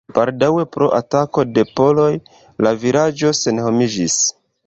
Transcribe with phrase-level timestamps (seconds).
[0.17, 2.09] Baldaŭe pro atako de poloj
[2.67, 4.19] la vilaĝo senhomiĝis.